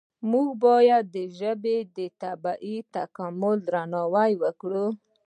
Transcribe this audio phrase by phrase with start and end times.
[0.29, 1.77] موږ باید د ژبې
[2.21, 4.87] طبیعي تکامل ته درناوی وکړو.